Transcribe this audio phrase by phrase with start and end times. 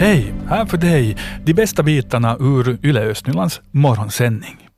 [0.00, 0.34] Hej!
[0.48, 4.68] Här för dig de bästa bitarna ur Yle Östnylands morgonsändning.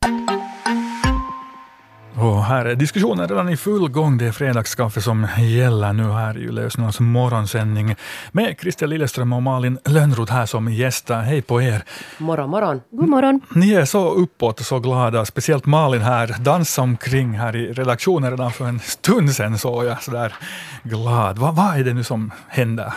[2.14, 4.18] Och här är diskussionen redan i full gång.
[4.18, 7.96] Det är fredagskaffe som gäller nu här i Yle Östnylands morgonsändning
[8.32, 11.20] med Christian Lilleström och Malin Lönnroth här som gäster.
[11.20, 11.84] Hej på er!
[12.18, 12.80] Morgon, morgon.
[12.90, 13.40] God morgon.
[13.54, 18.30] Ni är så uppåt och så glada, speciellt Malin här, dansade omkring här i redaktionen
[18.30, 20.34] redan för en stund sedan såg jag sådär
[20.82, 21.38] glad.
[21.38, 22.92] Va, vad är det nu som händer?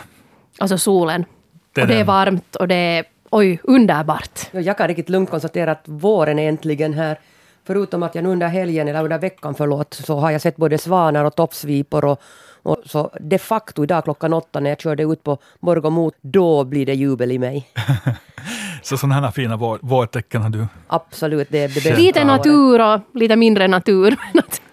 [0.60, 1.26] Alltså solen.
[1.76, 4.40] Den och det är varmt och det är oj, underbart.
[4.52, 7.20] Ja, Jag kan riktigt lugnt konstatera att våren är äntligen här.
[7.68, 10.78] Förutom att jag nu under helgen, eller under veckan förlåt, så har jag sett både
[10.78, 12.22] svanar och toppsvipor och,
[12.64, 16.86] och så de facto idag klockan åtta när jag körde ut på Borgå då blir
[16.86, 17.68] det jubel i mig.
[18.82, 20.68] Så sådana här fina vår, vårtecken har du.
[20.88, 21.96] Absolut, det är det bästa.
[21.96, 24.16] Lite natur och lite mindre natur.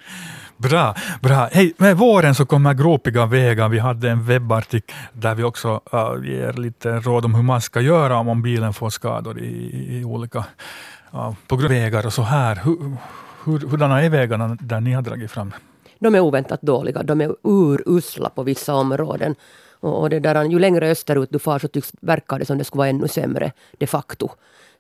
[0.63, 1.49] Bra, bra.
[1.53, 3.69] Hej, med våren så kommer gropiga vägar.
[3.69, 7.81] Vi hade en webbartikel där vi också uh, ger lite råd om hur man ska
[7.81, 10.39] göra om, om bilen får skador i, i olika
[11.15, 12.61] uh, på grund av vägar och så här.
[12.65, 12.97] Hur,
[13.45, 15.53] hur, hurdana är vägarna där ni har dragit fram?
[15.99, 17.03] De är oväntat dåliga.
[17.03, 19.35] De är urusla på vissa områden.
[19.83, 22.65] Och, och det där, ju längre österut du far så tycks, verkar det som det
[22.65, 24.29] skulle vara ännu sämre de facto.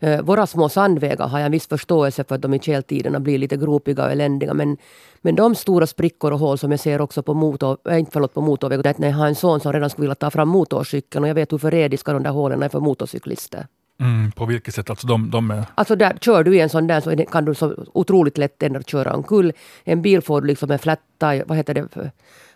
[0.00, 3.38] Eh, våra små sandvägar har jag en viss förståelse för att de i tjältiderna blir
[3.38, 4.54] lite gropiga och eländiga.
[4.54, 4.76] Men,
[5.20, 8.34] men de stora sprickor och hål som jag ser också på, motor, äh, inte förlåt,
[8.34, 8.94] på motorvägar.
[8.98, 11.52] När jag har en son som redan skulle vilja ta fram motorcykeln och jag vet
[11.52, 13.66] hur förrädiska de där hålen är för motorcyklister.
[14.00, 14.90] Mm, på vilket sätt?
[14.90, 17.54] Alltså de, de är, Alltså där, kör du i en sån där så kan du
[17.54, 19.52] så otroligt lätt ändå köra omkull.
[19.84, 22.10] En bil får du liksom en flat tire, vad heter det,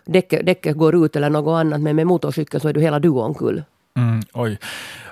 [0.07, 1.81] däcket, däcket går ut eller något annat.
[1.81, 3.63] Men med motorcykeln så är du hela du omkull.
[3.97, 4.59] mm, oj.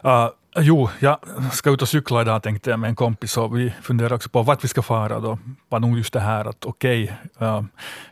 [0.06, 0.30] Uh,
[0.60, 1.18] jo, jag
[1.52, 4.42] ska ut och cykla idag tänkte jag med en kompis och vi funderar också på
[4.42, 5.20] vart vi ska fara.
[5.20, 5.38] Då
[5.70, 7.62] var nog just det här att okej, uh,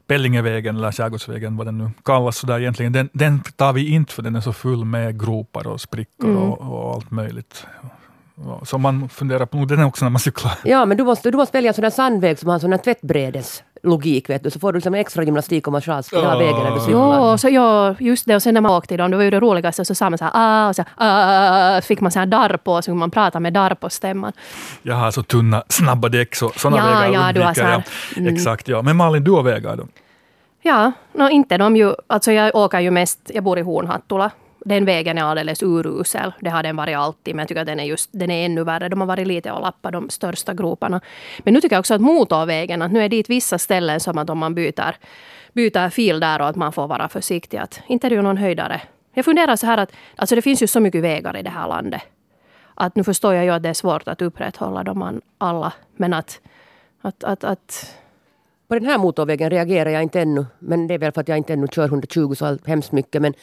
[0.08, 4.14] Pellingevägen eller Skärgårdsvägen, vad den nu kallas, så där egentligen, den, den tar vi inte
[4.14, 7.66] för den är så full med gropar och sprickor och, och allt möjligt.
[8.64, 10.54] Så man funderar på den också när man cyklar.
[10.64, 12.70] Ja, men du måste, du måste välja en sån där sandväg som har en sån
[12.70, 14.50] där tvättbrädes logik, vet du.
[14.52, 16.38] Så får du liksom extra gymnastik och massage på hela Ja.
[16.40, 17.38] vägen när du Jo, cyklar.
[17.38, 18.36] så, ja, just det.
[18.36, 20.18] Och sen när man åkte i dem, det var ju det roligaste, så sa man
[20.18, 23.40] så här, ah, och så, ah, fick man så här darr på, så man prata
[23.40, 24.32] med darr på stämman.
[24.82, 27.68] Jag har så tunna, snabba däck, så sådana Ja, vägar ja, du har undviker så
[27.68, 27.84] här-
[28.16, 28.34] jag.
[28.34, 28.82] Exakt, ja.
[28.82, 29.88] Men Malin, du har vägar då?
[30.62, 31.94] Ja, no, inte de ju.
[32.08, 34.32] Alltså jag åker ju mest, jag bor i Hornhattula.
[34.66, 36.34] Den vägen är alldeles urusel.
[36.40, 38.64] Det har den varit alltid, men jag tycker att den är, just, den är ännu
[38.64, 38.90] värre.
[38.90, 41.02] De har varit lite och lappat de största groparna.
[41.40, 44.30] Men nu tycker jag också att motorvägen, att nu är dit vissa ställen som att
[44.30, 44.96] om man byter,
[45.54, 47.58] byter fil där och att man får vara försiktig.
[47.58, 48.82] Att inte är det ju någon höjdare.
[49.14, 51.68] Jag funderar så här att alltså det finns ju så mycket vägar i det här
[51.68, 52.02] landet.
[52.76, 55.74] Att nu förstår jag ju att det är svårt att upprätthålla dem alla.
[55.96, 56.40] Men att,
[57.02, 57.96] att, att, att
[58.68, 60.46] På den här motorvägen reagerar jag inte ännu.
[60.60, 63.22] Men det är väl för att jag inte ännu kör 120 så hemskt mycket.
[63.22, 63.34] Men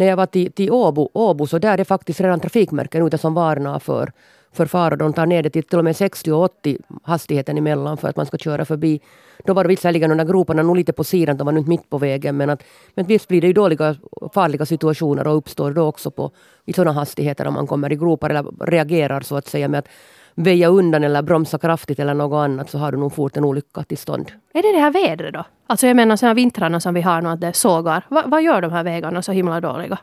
[0.00, 3.34] när jag var till, till Åbo, Åbo så där är faktiskt redan trafikmärken ute som
[3.34, 4.12] varnar för,
[4.52, 4.96] för faror.
[4.96, 8.16] De tar ner det till till och med 60 och 80 hastigheten emellan för att
[8.16, 9.00] man ska köra förbi.
[9.44, 11.68] Då var det visserligen de där groparna nog lite på sidan, de var nu inte
[11.70, 12.36] mitt på vägen.
[12.36, 12.62] Men, att,
[12.94, 13.96] men visst blir det ju dåliga,
[14.34, 16.30] farliga situationer och uppstår då också på,
[16.64, 19.88] i sådana hastigheter om man kommer i gropar eller reagerar så att säga med att
[20.34, 23.82] väja undan eller bromsa kraftigt eller något annat så har du nog fort en olycka
[23.82, 24.32] till stånd.
[24.54, 25.44] Är det det här vädret då?
[25.66, 28.06] Alltså jag menar så här vintrarna som vi har nu, att det sågar.
[28.08, 29.98] Va, vad gör de här vägarna så himla dåliga?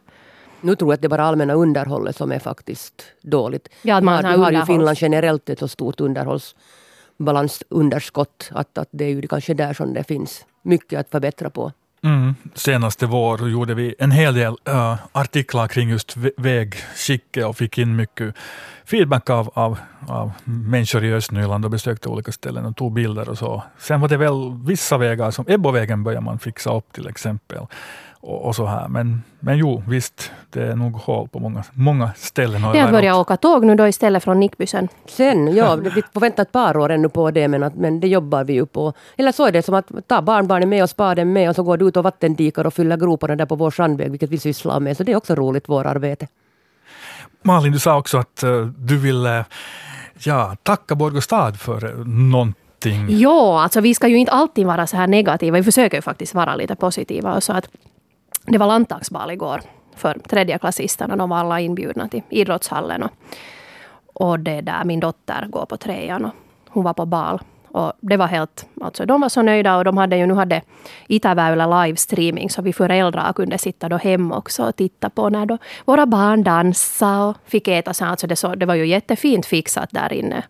[0.62, 3.70] Nu tror jag att det är bara allmänna underhållet som är faktiskt dåligt.
[3.82, 9.10] Ja, man har har, ju Finland generellt ett så stort underhållsbalansunderskott att, att det är
[9.10, 11.72] ju kanske där som det finns mycket att förbättra på.
[12.04, 12.36] Mm.
[12.54, 17.78] Senaste vår gjorde vi en hel del äh, artiklar kring just vä- vägskicke och fick
[17.78, 18.36] in mycket
[18.88, 23.38] feedback av, av, av människor i Östnyland och besökte olika ställen och tog bilder och
[23.38, 23.64] så.
[23.78, 27.60] Sen var det väl vissa vägar, som Ebbovägen började man fixa upp till exempel.
[28.20, 28.88] Och, och så här.
[28.88, 32.64] Men, men jo, visst, det är nog hål på många, många ställen.
[32.64, 33.22] har jag att börja lärt.
[33.22, 34.88] åka tåg nu då istället från Nickbysen.
[35.06, 38.08] Sen, ja, vi får vänta ett par år ännu på det men, att, men det
[38.08, 38.94] jobbar vi ju på.
[39.18, 41.78] Eller så är det som att ta barnbarnen med och spaden med och så går
[41.78, 44.98] du ut och vattendikar och fyller groparna där på vår sandväg, vilket vi sysslar med.
[44.98, 46.28] Så det är också roligt, vårarbete.
[47.42, 48.44] Malin, äh, du sa också att
[48.78, 49.46] du ville äh,
[50.20, 53.06] ja, tacka Borgostad för äh, någonting.
[53.10, 55.58] Ja, alltså vi ska ju inte alltid vara så här negativa.
[55.58, 57.36] Vi försöker ju faktiskt vara lite positiva.
[57.36, 57.70] Och så att
[58.46, 59.62] det var landtagsbal igår
[59.96, 61.16] för tredjeklassisterna.
[61.16, 63.04] De var alla inbjudna till idrottshallen.
[63.04, 63.12] Och,
[64.14, 66.34] och det där, min dotter går på trean och
[66.70, 67.40] hon var på bal.
[67.78, 70.62] Och det var helt, alltså de var så nöjda och de hade ju nu hade
[71.08, 75.58] Itäväylä livestreaming så vi föräldrar kunde sitta då hemma också och titta på när då
[75.86, 77.94] våra barn dansade och fick äta.
[77.94, 80.44] Så alltså det, så, det var ju jättefint fixat där inne.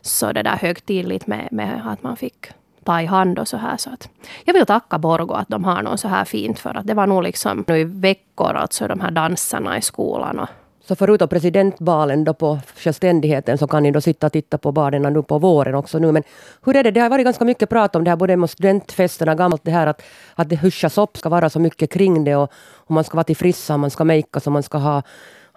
[0.00, 2.46] Så det där högtidligt med, med att man fick
[2.84, 3.76] ta i hand och så här.
[3.76, 4.08] Så att
[4.44, 7.06] jag vill tacka Borgo att de har något så här fint för att det var
[7.06, 10.48] nog liksom nu i veckor, alltså de här dansarna i skolan och
[10.90, 15.02] så förutom presidentbalen då på självständigheten så kan ni då sitta och titta på baden
[15.02, 16.12] nu på våren också nu.
[16.12, 16.22] Men
[16.64, 16.90] hur är det?
[16.90, 19.86] Det har varit ganska mycket prat om det här, både med studentfesterna, gammalt det här
[19.86, 20.02] att,
[20.34, 23.24] att det huschas upp, ska vara så mycket kring det och, och man ska vara
[23.24, 25.02] till frissa, man ska makea så man ska ha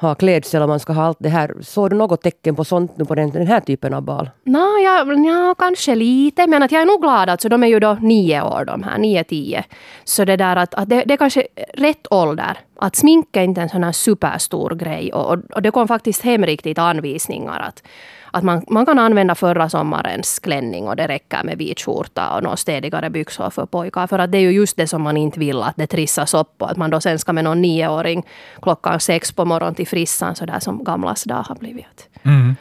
[0.07, 1.55] ha klädsel och man ska ha allt det här.
[1.61, 4.29] Såg du något tecken på sånt nu på den, den här typen av bal?
[4.43, 7.29] No, ja, ja, kanske lite, men att jag är nog glad.
[7.29, 9.63] Alltså, de är ju då nio år de här, nio, tio.
[10.03, 12.57] Så det där att, att det, det är kanske rätt ålder.
[12.75, 15.13] Att sminka är inte en sån här superstor grej.
[15.13, 17.59] Och, och, det kom faktiskt hem riktigt anvisningar.
[17.59, 17.83] Att,
[18.33, 22.43] att man, man kan använda förra sommarens klänning och det räcker med vit skjorta och
[22.43, 24.07] några städigare byxor för pojkar.
[24.07, 26.61] För att det är ju just det som man inte vill att det trissas upp
[26.61, 28.23] och att man då sen ska med någon nioåring
[28.61, 32.09] klockan sex på morgonen till frissan så där som gamlas dag har blivit.
[32.23, 32.55] Mm.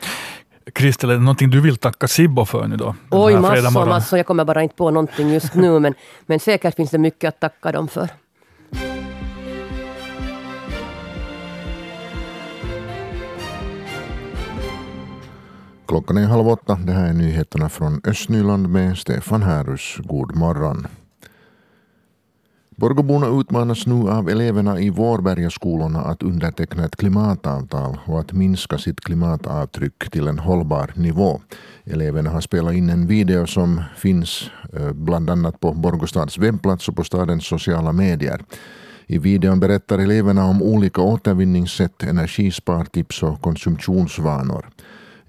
[0.73, 2.95] Kristel, är det någonting du vill tacka Sibbo för nu då?
[3.11, 4.19] Oj, massor, massor.
[4.19, 5.95] Jag kommer bara inte på någonting just nu, men,
[6.27, 8.09] men säkert finns det mycket att tacka dem för.
[15.87, 16.79] Klockan är halv åtta.
[16.87, 19.97] Det här är nyheterna från Östnyland med Stefan Härus.
[20.05, 20.87] God morgon.
[22.77, 29.01] Borgåborna utmanas nu av eleverna i Vårbergaskolorna att underteckna ett klimatavtal och att minska sitt
[29.01, 31.41] klimatavtryck till en hållbar nivå.
[31.85, 36.97] Eleverna har spelat in en video som finns eh, bland annat på Borgostads webbplats och
[36.97, 38.45] på stadens sociala medier.
[39.07, 44.67] I videon berättar eleverna om olika återvinningssätt, energispartips och konsumtionsvanor.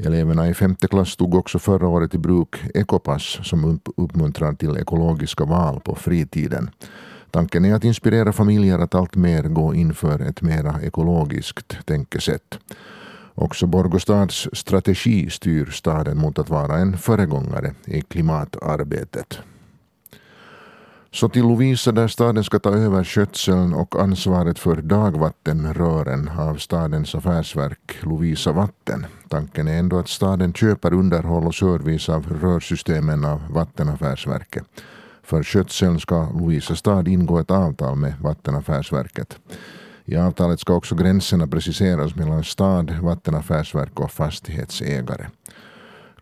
[0.06, 5.46] Eleverna i femte klass tog också förra året i bruk Ekopass som uppmuntrar till ekologiska
[5.46, 6.70] val på fritiden.
[7.32, 12.60] Tanken är att inspirera familjer att alltmer gå inför ett mera ekologiskt tänkesätt.
[13.36, 19.40] Också Borgostads strategi styr staden mot att vara en föregångare i klimatarbetet.
[21.12, 27.16] Så till Lovisa där staden ska ta över skötseln och ansvaret för dagvattenrören av stadens
[27.16, 29.06] affärsverk Lovisa Vatten.
[29.34, 34.64] Tanken är ändå att staden köper underhåll och service av rörsystemen av Vattenaffärsverket.
[35.24, 39.38] För skötseln ska Lovisa stad ingå ett avtal med Vattenaffärsverket.
[40.06, 45.26] I avtalet ska också gränserna preciseras mellan stad, vattenaffärsverk och fastighetsägare.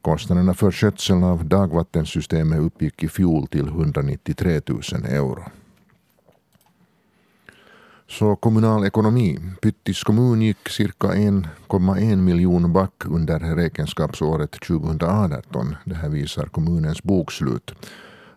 [0.02, 5.44] Kostnaderna för skötseln av dagvattensystemet uppgick i fjol till 193 000 euro.
[8.12, 9.40] Så kommunal ekonomi.
[9.62, 15.76] Pyttis kommun gick cirka 1,1 miljon back under räkenskapsåret 2018.
[15.86, 17.72] Det här visar kommunens bokslut.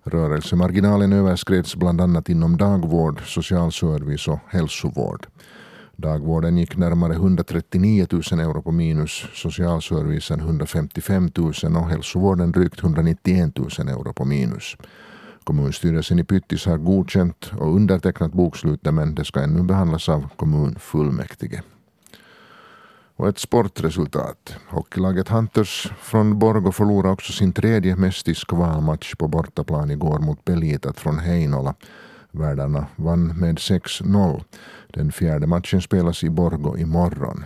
[0.05, 5.27] Rörelsemarginalen överskreds bland annat inom dagvård, socialservice och hälsovård.
[5.97, 13.59] Dagvården gick närmare 139 000 euro på minus, socialservicen 155 000 och hälsovården drygt 191
[13.59, 14.77] 000 euro på minus.
[15.45, 21.63] Kommunstyrelsen i Pyttis har godkänt och undertecknat bokslutet men det ska ännu behandlas av kommunfullmäktige.
[23.17, 24.57] Och ett sportresultat.
[24.69, 30.45] Hockeylaget Hunters från Borgo förlorade också sin tredje mest i kvalmatch på bortaplan igår mot
[30.45, 31.75] Pelitat från Heinola.
[32.31, 34.43] Värdarna vann med 6-0.
[34.89, 37.45] Den fjärde matchen spelas i Borgo imorgon.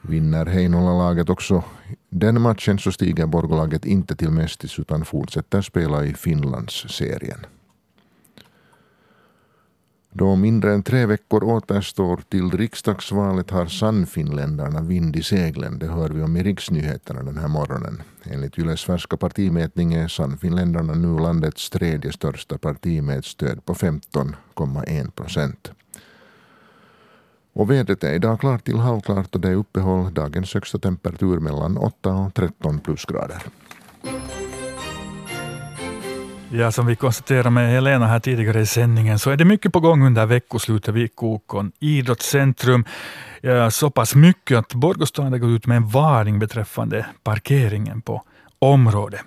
[0.00, 1.64] Vinner Heinola-laget också
[2.18, 7.46] den matchen så stiger Borgolaget inte till Mestis utan fortsätter spela i Finlandsserien.
[10.18, 15.78] Då mindre än tre veckor återstår till riksdagsvalet har Sannfinländarna vind i seglen.
[15.78, 18.02] Det hör vi om i riksnyheterna den här morgonen.
[18.22, 23.74] Enligt Yles färska partimätning är Sannfinländarna nu landets tredje största parti med ett stöd på
[23.74, 25.70] 15,1 procent.
[27.56, 30.14] Och vädret är idag klart till halvklart och det är uppehåll.
[30.14, 33.42] Dagens högsta temperatur mellan 8 och 13 plusgrader.
[36.52, 39.80] Ja, som vi konstaterade med Helena här tidigare i sändningen, så är det mycket på
[39.80, 42.84] gång under veckoslutet vid Kokon idrottscentrum.
[43.40, 48.22] Ja, så pass mycket att Borgostad har gått ut med en varning beträffande parkeringen på
[48.58, 49.20] området.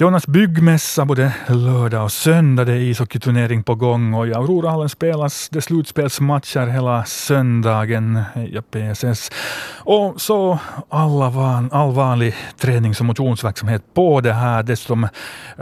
[0.00, 2.64] Det ordnas byggmässa både lördag och söndag.
[2.64, 9.30] Det är ishockeyturnering på gång och i Aurorahallen spelas det slutspelsmatcher hela söndagen ja, PSS.
[9.78, 14.62] Och så alla van, all vanlig tränings och motionsverksamhet på det här.
[14.62, 15.10] Dessutom äh,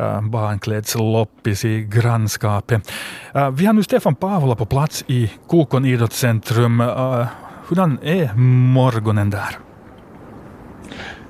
[0.05, 2.93] eh, barnklädsloppis i grannskapet.
[3.35, 6.81] Äh, vi har nu Stefan Pavola på plats i Kokon idrottscentrum.
[6.81, 7.27] Äh,
[7.69, 9.68] hurdan är morgonen där?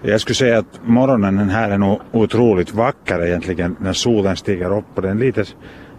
[0.02, 4.84] Jag skulle säga att morgonen här är nog otroligt vacker egentligen när solen stiger upp
[4.94, 5.44] och den lite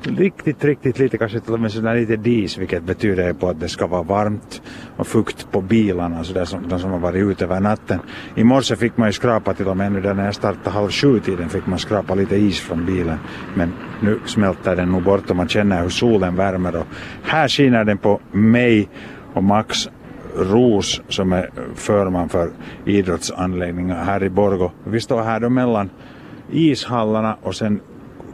[0.04, 3.70] riktigt, riktigt lite, kanske till och med sådär lite dis, vilket betyder på att det
[3.70, 4.62] ska vara varmt
[4.98, 8.00] och fukt på bilarna, så där som, de som har varit ute över natten.
[8.36, 11.50] I morse fick man ju skrapa till och med nu när jag startade halv sju-tiden
[11.50, 13.18] fick man skrapa lite is från bilen.
[13.56, 16.88] Men nu smälter den nog bort och man känner hur solen värmer och
[17.24, 18.90] här skiner den på mig
[19.34, 19.90] och Max
[20.36, 22.50] Ros som är förman för
[22.86, 24.72] idrottsanläggningar här i Borgo.
[24.84, 25.90] Vi står här då mellan
[26.52, 27.80] ishallarna och sen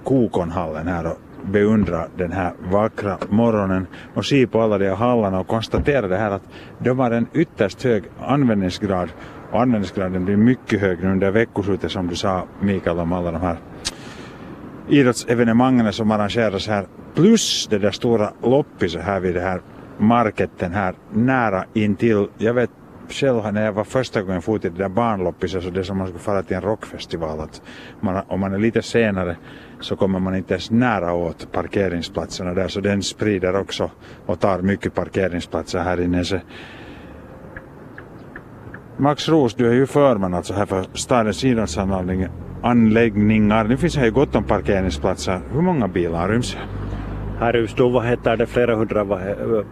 [0.04, 1.18] Kokonhallen här och
[1.52, 6.18] beundrar den här vackra morgonen och se på alla de här hallarna och konstatera det
[6.18, 6.44] här att
[6.80, 9.10] de har en ytterst hög användningsgrad
[9.52, 13.58] och användningsgraden blir mycket högre under veckoslutet som du sa Mikael om alla de här
[14.90, 16.86] idrottsevenemangen som arrangeras här
[17.16, 19.62] plus det där stora loppiset här vid det här
[19.98, 22.28] marketen här nära intill.
[22.38, 22.70] Jag vet
[23.10, 25.84] själv när jag var första gången for till det där barnloppiset så alltså det är
[25.84, 27.62] som man skulle fara till en rockfestival att
[28.00, 29.38] man, om man är lite senare
[29.80, 33.92] så kommer man inte ens nära åt parkeringsplatserna där så den sprider också
[34.26, 36.26] och tar mycket parkeringsplatser här inne.
[36.26, 36.40] Så
[38.98, 43.64] Max Roos, du är ju förman alltså här för stadens idrottsanläggningar.
[43.64, 45.42] Nu finns det ju gott om parkeringsplatser.
[45.54, 46.85] Hur många bilar ryms här?
[47.40, 49.06] Här då vad heter det, flera hundra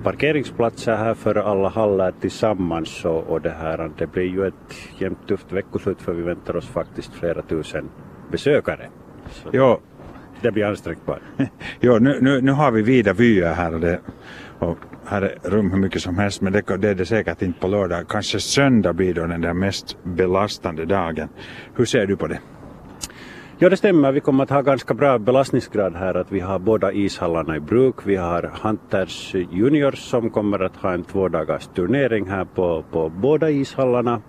[0.04, 4.54] parkeringsplatser här för alla hallar tillsammans och, och det här det blir ju ett
[5.00, 7.90] jämnt tufft veckoslut för vi väntar oss faktiskt flera tusen
[8.32, 8.90] besökare.
[9.32, 9.80] Så Jo,
[10.42, 11.20] Det blir ansträngt bara.
[11.80, 14.00] jo nu, nu, nu har vi vida vyer här och, det,
[14.60, 17.60] och här är rum hur mycket som helst men det, det är det säkert inte
[17.60, 18.08] på lördag.
[18.10, 21.30] Kanske söndag blir då den där mest belastande dagen.
[21.76, 22.40] Hur ser du på det?
[23.58, 26.92] Ja det stämmer, vi kommer att ha ganska bra belastningsgrad här att vi har båda
[26.92, 27.96] ishallarna i bruk.
[28.06, 33.50] Vi har Hunters Juniors som kommer att ha en tvådagars turnering här på, på båda
[33.50, 34.22] ishallarna.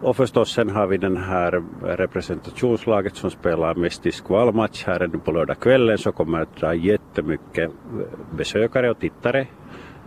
[0.00, 5.18] Och förstås sen har vi den här representationslaget som spelar mest i skvalmatch här ännu
[5.18, 9.46] på lördagskvällen så kommer att dra jättemycket eh, besökare och tittare.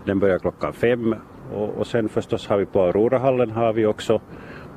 [0.06, 1.16] Den börjar klockan fem
[1.54, 4.22] och, och sen förstås har vi på Aurorahallen har vi också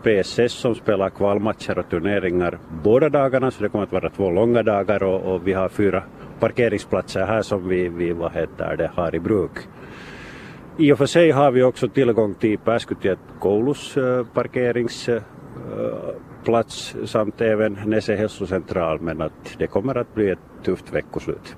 [0.02, 4.62] PSS som spelar kvalmatcher och turneringar båda dagarna så det kommer att vara två långa
[4.62, 6.02] dagar och, och vi har fyra
[6.40, 9.52] parkeringsplatser här som vi, vi vad heter det, har i bruk.
[10.78, 17.78] I och för sig har vi också tillgång till Pääskytiet koulus äh, parkeringsplats samt även
[17.84, 21.56] Nese hälsocentral men att det kommer att bli ett tufft veckoslut.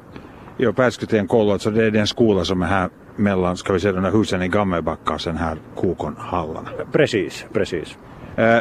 [0.62, 3.92] Jo, Pääskutien koulu, alltså det är den skola som är här mellan, ska vi säga,
[3.92, 6.68] de där husen i Gammelbacka och sen här Kokonhallarna.
[6.92, 7.96] Precis, precis.
[8.36, 8.58] Eh,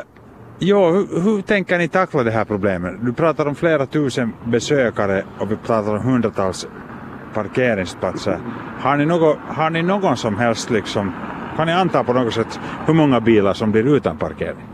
[0.59, 2.95] jo, hur, hur tänker ni tackla det här problemet?
[3.01, 6.67] Du pratar om flera tusen besökare och vi pratar om hundratals
[7.33, 8.39] parkeringsplatser.
[8.79, 11.13] Har ni, någon, har ni någon som helst liksom,
[11.55, 14.65] kan ni anta på något sätt hur många bilar som blir utan parkering?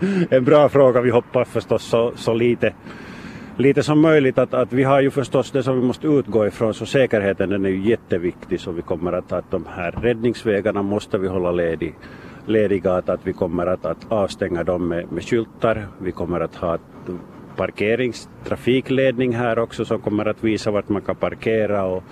[0.30, 1.00] en bra fråga.
[1.00, 2.72] Vi hoppas förstås så, så lite,
[3.56, 4.38] lite som möjligt.
[4.38, 7.64] Att, att vi har ju förstås det som vi måste utgå ifrån så säkerheten den
[7.64, 11.70] är ju jätteviktig så vi kommer att att de här räddningsvägarna måste vi hålla ledig,
[11.70, 11.94] lediga.
[12.84, 15.86] Att, att vi kommer att, att avstänga dem med, med skyltar.
[15.98, 16.78] Vi kommer att ha
[17.56, 22.04] parkeringstrafikledning här också som kommer att visa vart man kan parkera och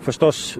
[0.00, 0.58] förstås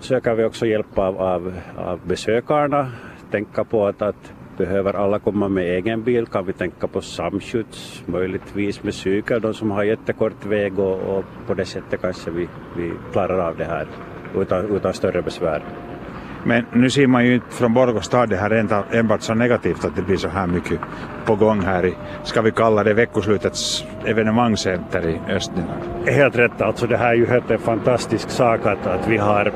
[0.00, 2.92] söker vi också hjälp av, av, av besökarna.
[3.30, 8.02] Tänka på att, att behöver alla komma med egen bil kan vi tänka på samskjuts,
[8.06, 12.48] möjligtvis med cykel, de som har jättekort väg och, och på det sättet kanske vi,
[12.76, 13.86] vi klarar av det här
[14.36, 15.62] utan, utan större besvär.
[16.46, 19.96] Men nu ser man ju inte från Borgå stad det här enbart så negativt att
[19.96, 20.80] det blir så här mycket
[21.24, 25.80] på gång här i, ska vi kalla det veckoslutets evenemangscenter i Östnyland.
[26.06, 29.52] Helt rätt, alltså det här är ju helt en fantastisk sak att, att vi har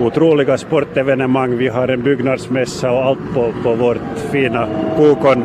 [0.00, 5.44] otroliga sportevenemang, vi har en byggnadsmässa och allt på, på vårt fina Kokon,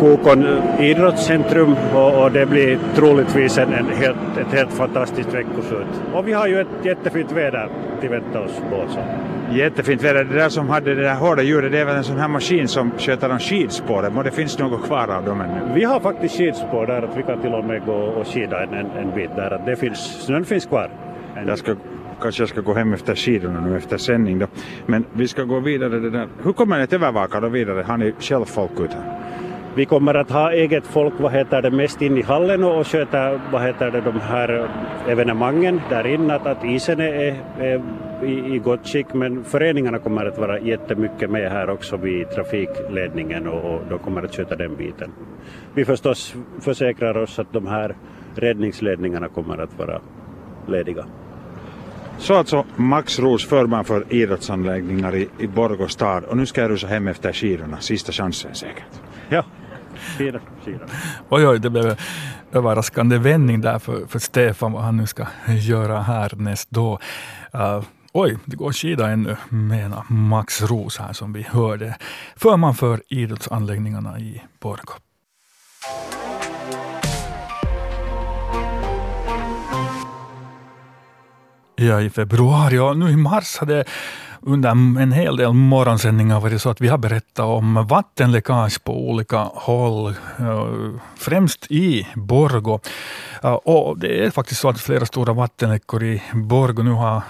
[0.00, 0.46] Kokon
[0.80, 5.86] idrottscentrum och, och det blir troligtvis en, en helt, ett helt fantastiskt veckoslut.
[6.14, 7.68] Och vi har ju ett jättefint väder
[8.00, 8.60] till vänta oss.
[8.88, 9.00] Så.
[9.52, 10.24] Jättefint väder.
[10.24, 12.68] Det där som hade det där hårda ljudet, det är väl en sån här maskin
[12.68, 14.18] som sköter om skidspåren.
[14.18, 15.74] Och det finns något kvar av dem ännu.
[15.74, 18.74] Vi har faktiskt skidspår där att vi kan till och med gå och skida en,
[18.74, 19.62] en, en bit där.
[19.66, 20.90] Det finns, snön finns kvar.
[21.46, 21.74] Jag ska,
[22.22, 24.46] kanske jag ska gå hem efter skidorna nu efter sändning då.
[24.86, 26.00] Men vi ska gå vidare.
[26.00, 26.28] Det där.
[26.42, 27.82] Hur kommer ni att övervaka då vidare?
[27.82, 29.23] Har ni själv folk ut här?
[29.76, 33.40] Vi kommer att ha eget folk, vad heter det, mest in i hallen och sköta,
[33.52, 34.68] vad heter det, de här
[35.08, 36.34] evenemangen där inne.
[36.34, 37.82] Att, att isen är, är
[38.24, 43.48] i, i gott skick men föreningarna kommer att vara jättemycket med här också vid trafikledningen
[43.48, 45.10] och, och de kommer att sköta den biten.
[45.74, 47.94] Vi förstås försäkrar oss att de här
[48.34, 50.00] räddningsledningarna kommer att vara
[50.66, 51.04] lediga.
[52.18, 56.24] Så alltså Max Ros, förman för idrottsanläggningar i, i Borgå stad.
[56.24, 57.80] Och nu ska jag rusa hem efter skidorna.
[57.80, 59.00] Sista chansen säkert.
[59.28, 59.44] Ja,
[59.96, 60.86] Fyra, fyra.
[61.28, 62.00] Oj, oj, det blev
[62.52, 66.98] överraskande vändning där för, för Stefan, vad han nu ska göra härnäst då.
[67.54, 67.82] Uh,
[68.12, 71.96] oj, det går skida ännu, menar Max Ros här som vi hörde.
[72.36, 74.92] Förman för idrottsanläggningarna i Borgå.
[81.76, 83.84] Ja, i februari och nu i mars hade
[84.46, 89.38] under en hel del morgonsändningar varit så att vi har berättat om vattenläckage på olika
[89.38, 90.68] håll, eh,
[91.16, 92.80] främst i Borgo.
[93.42, 97.22] Eh, och det är faktiskt så att flera stora vattenläckor i Borgo nu har eh,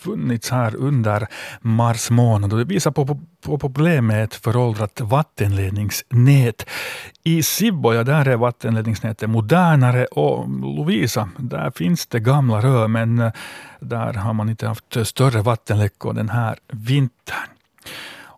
[0.00, 1.26] funnits här under
[1.60, 2.52] mars månad.
[2.52, 6.66] Och det visar på, på, på problem med ett föråldrat vattenledningsnät.
[7.24, 13.32] I Sibboja där är vattenledningsnätet modernare och Lovisa, där finns det gamla rör men
[13.80, 17.48] där har man inte haft större vattenläckor den här vintern.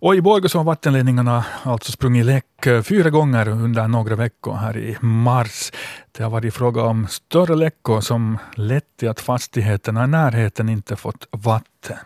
[0.03, 4.77] Och I Borgå har vattenledningarna alltså sprungit läck eh, fyra gånger under några veckor här
[4.77, 5.73] i mars.
[6.13, 10.97] Det har varit fråga om större läckor som lett till att fastigheterna i närheten inte
[10.97, 11.97] fått vatten.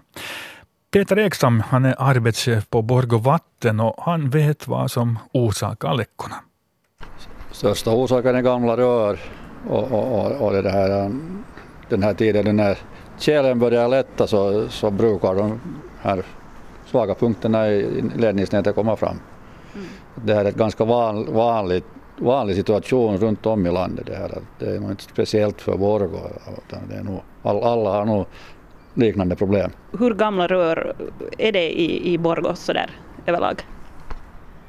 [0.93, 6.37] Peter Ekstam, han är arbetschef på Borgå Vatten och han vet vad som orsakar läckorna.
[7.53, 9.19] Största orsaken är gamla rör
[9.69, 11.11] och, och, och, och det här, eh,
[11.89, 12.79] den här tiden när
[13.19, 15.61] tjälen börjar lätta så, så brukar de
[16.01, 16.23] här
[16.87, 19.21] svaga punkterna i ledningsnätet komma fram.
[19.75, 19.87] Mm.
[20.15, 21.85] Det här är ett ganska van, vanligt,
[22.17, 24.07] vanlig situation runt om i landet.
[24.07, 24.33] Det, här.
[24.59, 26.21] det är nog inte speciellt för Borgå,
[26.89, 28.27] det är nog, alla har nog
[28.95, 29.71] liknande problem.
[29.99, 30.97] Hur gamla rör
[31.39, 32.91] är det i, i Borgå sådär
[33.27, 33.63] överlag?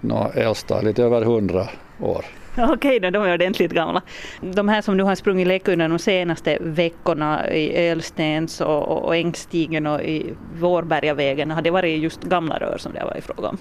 [0.01, 1.67] No, äldsta lite över hundra
[2.01, 2.25] år.
[2.73, 4.01] Okej, då, de är ordentligt gamla.
[4.41, 9.15] De här som nu har sprungit läck under de senaste veckorna i Ölstens och, och
[9.15, 13.49] Ängstigen och i Vårbergavägen, har det varit just gamla rör som det har varit fråga
[13.49, 13.57] om?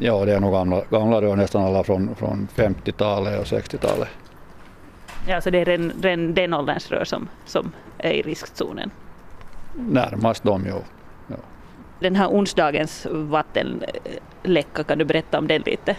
[0.00, 4.08] Ja, det är nog gamla, gamla rör, nästan alla från, från 50-talet och 60-talet.
[5.28, 8.90] Ja, så det är den, den, den ålderns rör som, som är i riskzonen?
[9.74, 10.82] Närmast dem, jo.
[11.26, 11.36] Ja.
[12.00, 15.96] Den här onsdagens vattenläcka, kan du berätta om den lite?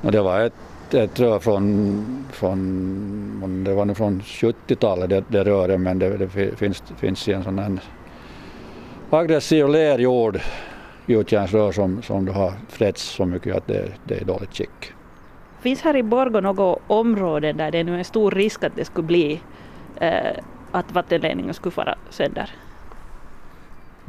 [0.00, 0.54] Ja, det var ett
[0.94, 6.28] ett rör från, från, det var nu från 70-talet det, det röret men det, det,
[6.56, 7.80] finns, finns i en sån här
[9.10, 10.40] aggressiv lerjord
[11.06, 14.92] gjutjärnsrör som, som det har frätts så mycket att det, det är i dåligt skick.
[15.60, 18.84] Finns här i Borgå något område där det är nu är stor risk att det
[18.84, 19.40] skulle bli
[20.00, 20.36] eh,
[20.70, 22.50] att vattenledningen skulle fara sönder?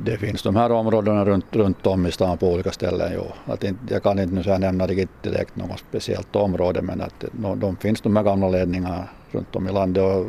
[0.03, 3.11] Det finns de här områdena runt, runt om i stan på olika ställen.
[3.15, 3.25] Jo.
[3.45, 7.77] Att inte, jag kan inte nu nämna direkt något speciellt område men att de, de
[7.77, 10.03] finns de här gamla ledningarna runt om i landet.
[10.03, 10.25] Och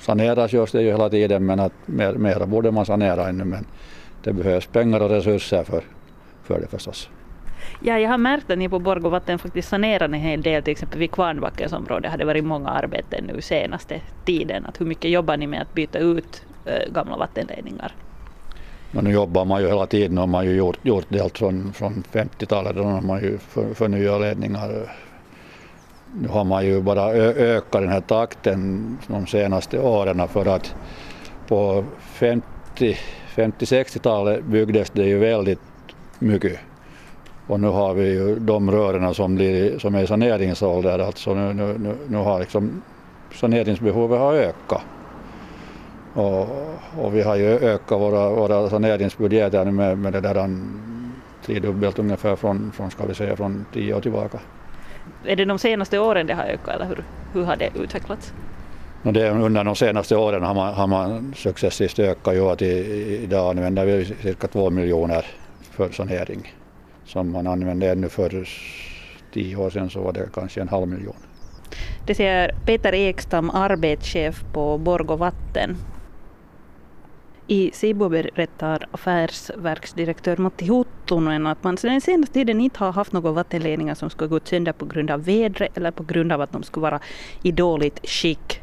[0.00, 3.66] saneras görs det ju hela tiden men att mer, mera borde man sanera ännu men
[4.22, 5.82] det behövs pengar och resurser för,
[6.42, 7.08] för det förstås.
[7.80, 10.98] Ja, jag har märkt att ni på Borgåvatten faktiskt sanerar en hel del, till exempel
[10.98, 14.66] vid Kvarnbackens område har det varit många arbeten nu senaste tiden.
[14.66, 17.94] Att hur mycket jobbar ni med att byta ut äh, gamla vattenledningar?
[18.90, 21.38] Men nu jobbar man ju hela tiden och man har ju gjort, gjort det allt
[21.38, 22.76] från, från 50-talet.
[22.76, 24.94] Då har man ju för, förnyat ledningar.
[26.14, 30.74] Nu har man ju bara ökat den här takten de senaste åren för att
[31.48, 31.84] på
[32.18, 35.60] 50-60-talet byggdes det ju väldigt
[36.18, 36.58] mycket.
[37.46, 41.78] Och nu har vi ju de rören som, blir, som är i saneringsålder, alltså nu,
[41.78, 42.82] nu, nu har liksom
[43.34, 44.82] saneringsbehovet har ökat.
[46.18, 46.48] Och,
[46.98, 50.50] och vi har ju ökat våra, våra saneringsbudgetar med, med det där
[51.46, 54.38] tredubbelt ungefär från, från, ska vi säga, från tio år tillbaka.
[55.24, 58.32] Är det de senaste åren det har ökat eller hur, hur har det utvecklats?
[59.02, 62.34] No det, under de senaste åren har man, har man successivt ökat.
[62.34, 65.24] Ju att idag använder vi cirka två miljoner
[65.70, 66.52] för sanering.
[67.04, 68.48] Som man använde ännu för
[69.32, 71.16] tio år sedan så var det kanske en halv miljon.
[72.06, 75.76] Det säger Peter Ekstam, arbetschef på Borgå Vatten.
[77.50, 83.32] I Sibo berättar affärsverksdirektör Matti Huttunen att man den senaste tiden inte har haft några
[83.32, 86.62] vattenledningar som skulle gått sönder på grund av vädret eller på grund av att de
[86.62, 87.00] skulle vara
[87.42, 88.60] i dåligt skick.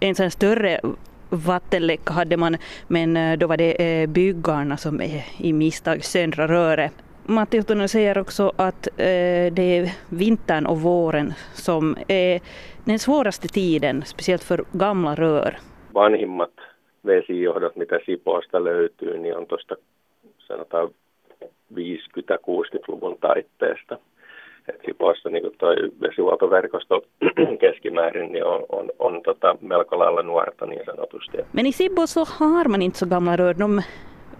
[0.00, 0.80] En sån större
[1.28, 2.56] vattenläcka hade man,
[2.88, 5.00] men eh, då var det eh, byggarna som
[5.36, 6.92] i misstag söndra röret.
[7.24, 12.40] Matti Huttunen säger också att eh, det är vintern och våren som är
[12.84, 15.58] den svåraste tiden, speciellt för gamla rör.
[15.92, 16.50] Vanhimmat
[17.06, 19.76] vesijohdot, mitä Sipoosta löytyy, niin on tuosta
[20.38, 20.88] sanotaan
[21.74, 23.98] 50-60-luvun taitteesta.
[24.68, 25.68] Et Sipoossa niin tuo
[26.00, 27.02] vesihuoltoverkosto
[27.60, 31.38] keskimäärin niin on, on, on tota melko lailla nuorta niin sanotusti.
[31.52, 33.54] Men i Sibbo så har man inte så gamla rör.
[33.58, 33.82] De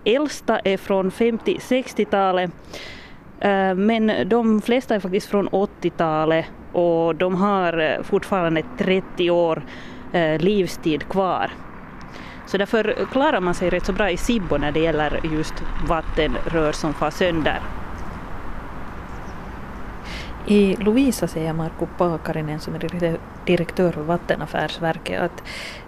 [0.05, 2.51] äldsta är från 50-60-talet.
[3.41, 9.63] Eh, men de flesta är faktiskt från 80-talet och de har eh, fortfarande 30 år
[10.13, 11.51] eh, livstid kvar.
[12.53, 15.55] Så därför klarar man sig rätt så bra i Sibbo när det gäller just
[15.89, 17.61] vattenrör som far sönder.
[20.47, 25.43] I Lovisa säger Marko Paakarinen som är direktör för Vattenaffärsverket att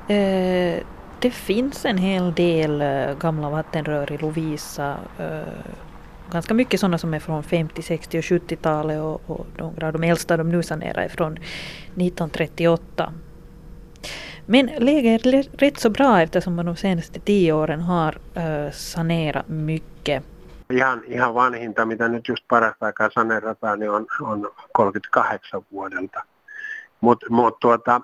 [0.08, 0.82] eh,
[1.18, 4.96] det finns en hel del eh, gamla vattenrör i Lovisa.
[5.18, 5.38] Eh,
[6.30, 10.04] ganska mycket sådana som är från 50, 60 och 70-talet och, och några av de
[10.04, 13.12] äldsta de nu sanerar är från 1938.
[14.46, 18.18] Men läget är rätt så bra eftersom man de senaste tio åren har
[18.70, 20.22] sanerat mycket.
[20.70, 26.22] Ihan, ihan vanhinta, mitä nyt just parasta aikaa saneerataan, niin on, on 38 vuodelta.
[27.00, 28.00] Mutta mut tuota,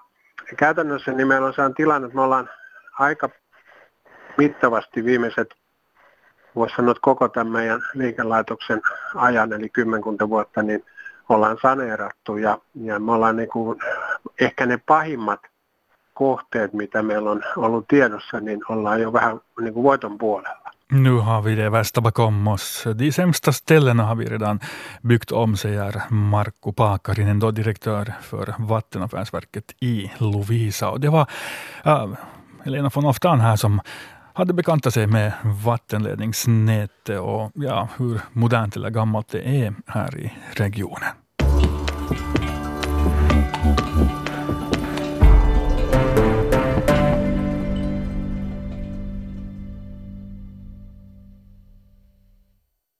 [0.56, 2.50] käytännössä niin meillä on sellainen tilanne, että me ollaan
[2.98, 3.28] aika
[4.38, 5.54] mittavasti viimeiset,
[6.56, 8.80] voisi sanoa, että koko tämän meidän liikelaitoksen
[9.14, 10.84] ajan, eli kymmenkunta vuotta, niin
[11.28, 13.78] ollaan saneerattu ja, ja me ollaan niin kuin,
[14.40, 15.40] ehkä ne pahimmat
[16.20, 20.70] kohteet, mitä meillä on ollut tiedossa, niin ollaan jo vähän niin kuin voiton puolella.
[20.92, 22.84] Nu har vi det värsta bakom oss.
[22.98, 24.60] De sämsta ställena har vi redan
[25.02, 30.90] byggt om, säger Markku Paakarinen, då direktör för Vattenaffärsverket i Lovisa.
[30.90, 31.26] Och det var
[31.84, 32.08] äh,
[32.64, 33.80] Helena von Oftan här som
[34.34, 35.32] hade bekantat sig med
[35.64, 41.19] vattenledningsnätet och ja, hur modernt eller gammalt det är här i regionen.